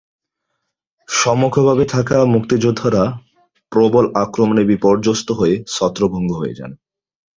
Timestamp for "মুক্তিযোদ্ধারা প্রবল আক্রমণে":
2.25-4.63